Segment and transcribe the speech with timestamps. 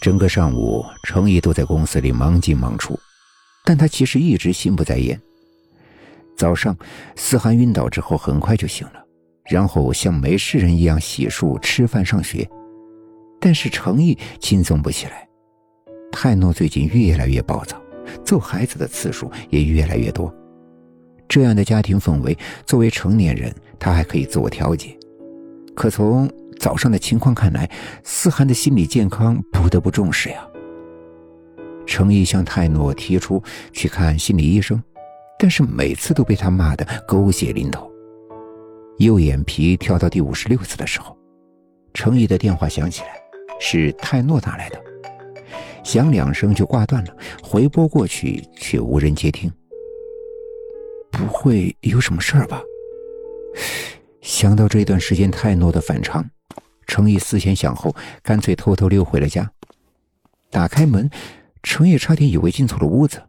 [0.00, 2.98] 整个上午，程毅都在公司里忙进忙出，
[3.64, 5.20] 但他其实一直心不在焉。
[6.36, 6.76] 早上，
[7.14, 9.04] 思涵晕倒之后很快就醒了，
[9.50, 12.48] 然后像没事人一样洗漱、吃饭、上学。
[13.40, 15.26] 但是程毅轻松不起来。
[16.12, 17.80] 泰诺最近越来越暴躁，
[18.24, 20.34] 揍孩子的次数也越来越多。
[21.28, 24.96] 这样的家庭氛围，作为成年人，他还可以自我调节。
[25.74, 27.70] 可从早上的情况看来，
[28.02, 30.46] 思涵的心理健康不得不重视呀。
[31.86, 34.82] 程毅向泰诺提出去看心理医生，
[35.38, 37.90] 但是每次都被他骂得狗血淋头。
[38.98, 41.16] 右眼皮跳到第五十六次的时候，
[41.94, 43.08] 程毅的电话响起来，
[43.60, 44.82] 是泰诺打来的，
[45.84, 49.52] 响两声就挂断了，回拨过去却无人接听。
[51.10, 52.60] 不会有什么事儿吧？
[54.22, 56.24] 想到这段时间泰诺的反常，
[56.86, 59.50] 程毅思前想后，干脆偷偷溜回了家。
[60.50, 61.10] 打开门，
[61.62, 63.22] 程毅差点以为进错了屋子。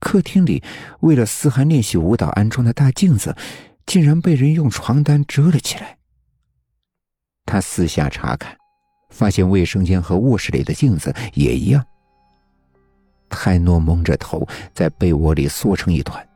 [0.00, 0.62] 客厅里
[1.00, 3.34] 为了思涵练习舞蹈安装的大镜子，
[3.86, 5.96] 竟然被人用床单遮了起来。
[7.46, 8.56] 他四下查看，
[9.10, 11.84] 发现卫生间和卧室里的镜子也一样。
[13.30, 16.26] 泰诺蒙着头，在被窝里缩成一团。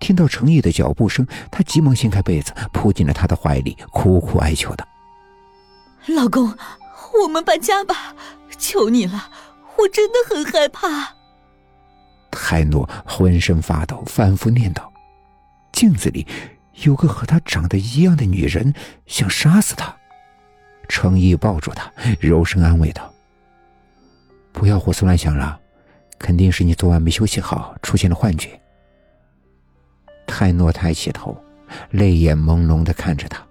[0.00, 4.86] 听到程毅的脚步声，他急忙掀开被子，扑进了他的怀里，苦苦哀求道
[6.08, 6.56] ：“老公，
[7.22, 8.14] 我们搬家吧，
[8.58, 9.30] 求你了，
[9.76, 11.14] 我真的很害怕。”
[12.30, 14.82] 泰诺浑身发抖，反复念叨
[15.72, 16.26] ：“镜子里
[16.82, 18.72] 有个和他长得一样的女人，
[19.06, 19.94] 想杀死他。”
[20.88, 23.12] 程毅抱住他，柔声安慰道
[24.52, 25.58] ：“不要胡思乱想了，
[26.18, 28.58] 肯定是你昨晚没休息好，出现了幻觉。”
[30.26, 31.36] 泰诺抬起头，
[31.90, 33.46] 泪眼朦胧的看着他。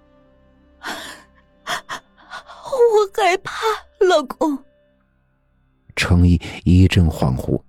[4.18, 4.58] 老公。
[5.94, 7.60] 程毅一阵恍惚，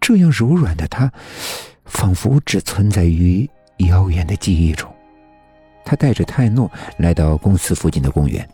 [0.00, 1.12] 这样柔软的他，
[1.84, 3.48] 仿佛只存在于
[3.78, 4.88] 遥远的记忆中。
[5.84, 8.48] 他带着泰诺来到公司附近的公园。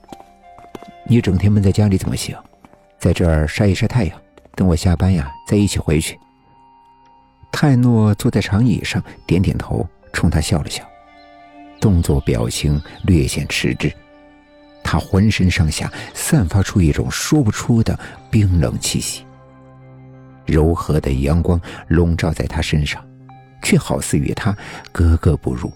[1.06, 2.34] 你整天闷在家里怎么行？
[2.98, 4.19] 在这儿晒一晒太阳，
[4.54, 6.19] 等我下班呀，再一起回去。
[7.53, 10.82] 泰诺坐在长椅上，点点头，冲他笑了笑，
[11.78, 13.94] 动作表情略显迟滞。
[14.84, 17.98] 他浑身上下散发出一种说不出的
[18.30, 19.24] 冰冷气息。
[20.46, 23.04] 柔和的阳光笼罩在他身上，
[23.62, 24.56] 却好似与他
[24.92, 25.72] 格格不入。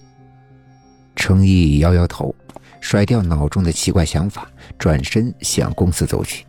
[1.17, 2.33] 程毅摇摇头，
[2.81, 4.47] 甩掉脑中的奇怪想法，
[4.79, 6.45] 转身向公司走去。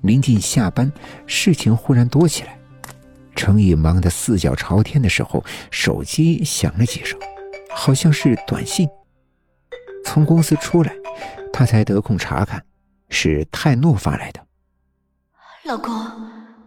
[0.00, 0.90] 临近下班，
[1.26, 2.58] 事情忽然多起来。
[3.36, 7.18] 程毅忙得四脚朝天的时候，手机响了几声，
[7.70, 8.88] 好像是短信。
[10.04, 10.92] 从公司出来，
[11.58, 12.64] 他才得空查看，
[13.08, 14.46] 是泰诺发来的。
[15.64, 15.92] 老公，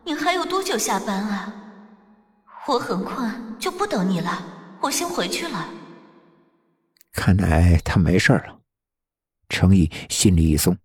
[0.03, 1.55] 你还有多久下班啊？
[2.67, 4.43] 我很困，就不等你了，
[4.81, 5.69] 我先回去了。
[7.13, 8.59] 看来他没事了，
[9.47, 10.77] 程毅心里一松。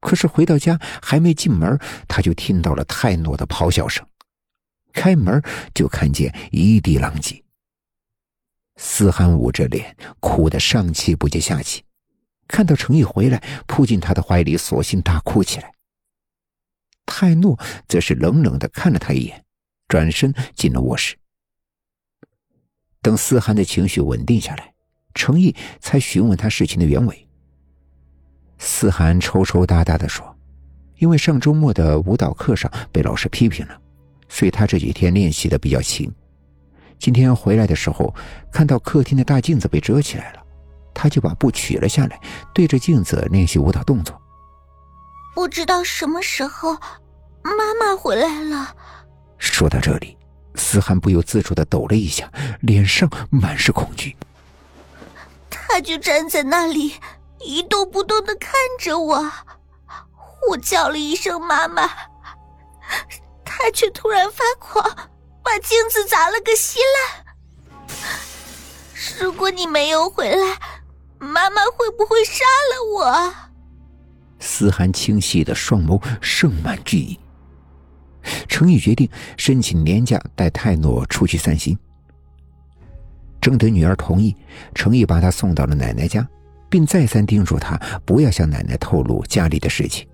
[0.00, 4.06] 可是回到家还没进门，他就听到了泰诺的咆哮声。
[4.94, 5.42] 开门
[5.74, 7.44] 就看见一地狼藉。
[8.76, 11.84] 思涵捂着脸，哭得上气不接下气。
[12.52, 15.72] 看到程毅回来，扑进他的怀里，索性大哭起来。
[17.06, 17.58] 泰诺
[17.88, 19.42] 则是冷冷的看了他一眼，
[19.88, 21.16] 转身进了卧室。
[23.00, 24.74] 等思涵的情绪稳定下来，
[25.14, 27.26] 程毅才询问他事情的原委。
[28.58, 30.36] 思涵抽抽搭搭的说
[31.00, 33.80] ：“因为上周末的舞蹈课上被老师批评了。”
[34.28, 36.12] 所以他这几天练习的比较勤。
[36.98, 38.14] 今天回来的时候，
[38.52, 40.41] 看到客厅的大镜子被遮起来了，
[41.02, 42.20] 他就把布取了下来，
[42.54, 44.22] 对着镜子练习舞蹈动作。
[45.34, 46.74] 不知道什么时候，
[47.42, 48.76] 妈妈回来了。
[49.36, 50.16] 说到这里，
[50.54, 52.30] 思涵不由自主的抖了一下，
[52.60, 54.16] 脸上满是恐惧。
[55.50, 56.94] 他就站在那里，
[57.40, 59.32] 一动不动的看着我。
[60.50, 61.90] 我叫了一声“妈妈”。
[63.44, 64.84] 他却突然发狂，
[65.42, 67.24] 把镜子砸了个稀烂。
[69.18, 70.58] 如果你没有回来，
[71.22, 73.34] 妈妈会不会杀了我？
[74.40, 77.18] 思涵清晰的双眸盛满惧意。
[78.48, 81.78] 程毅决定申请年假，带泰诺出去散心。
[83.40, 84.36] 征得女儿同意，
[84.74, 86.28] 程毅把她送到了奶奶家，
[86.68, 90.06] 并再三叮嘱她不要向奶奶透露家里的事情。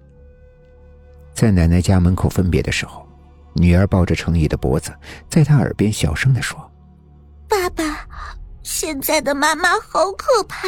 [1.32, 3.06] 在奶奶家门口分别的时候。
[3.54, 4.94] 女儿抱着程毅的脖子，
[5.28, 6.70] 在他耳边小声的说
[7.48, 7.97] ：“爸爸，
[8.70, 10.60] 现在的妈妈好可怕，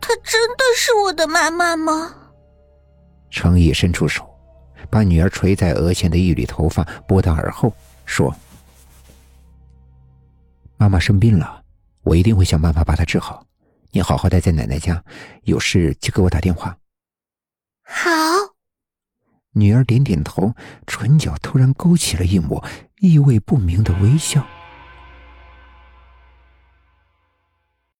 [0.00, 2.14] 她真的是我的妈妈吗？”
[3.30, 4.26] 程毅伸出手，
[4.88, 7.70] 把女儿垂在额前的一缕头发拨到耳后，
[8.06, 8.34] 说
[10.78, 11.62] ：“妈妈生病了，
[12.02, 13.44] 我一定会想办法把她治好。
[13.90, 15.04] 你好好待在奶奶家，
[15.42, 16.74] 有事就给我打电话。”
[17.84, 18.10] 好。
[19.52, 20.54] 女儿点点头，
[20.86, 22.64] 唇角突然勾起了一抹
[23.00, 24.46] 意味不明的微笑。